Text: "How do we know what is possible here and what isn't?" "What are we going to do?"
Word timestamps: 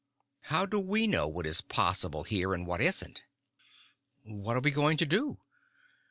"How 0.45 0.65
do 0.65 0.79
we 0.79 1.05
know 1.05 1.27
what 1.27 1.45
is 1.45 1.61
possible 1.61 2.23
here 2.23 2.55
and 2.55 2.65
what 2.65 2.81
isn't?" 2.81 3.23
"What 4.23 4.57
are 4.57 4.61
we 4.61 4.71
going 4.71 4.97
to 4.97 5.05
do?" 5.05 5.37